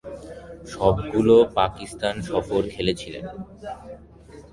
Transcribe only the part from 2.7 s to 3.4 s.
খেলেছিলেন।